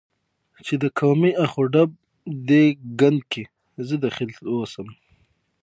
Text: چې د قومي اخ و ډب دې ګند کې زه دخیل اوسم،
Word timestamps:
چې 0.65 0.73
د 0.81 0.85
قومي 0.99 1.31
اخ 1.45 1.51
و 1.61 1.65
ډب 1.73 1.89
دې 2.49 2.65
ګند 2.99 3.21
کې 3.31 3.43
زه 3.87 3.95
دخیل 4.05 4.31
اوسم، 4.51 4.87